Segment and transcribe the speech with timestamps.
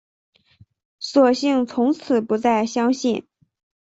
[0.99, 3.27] 索性从此不再相信